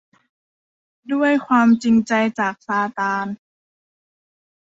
[1.11, 3.27] ด้วยความจริงใจ จากซาตาน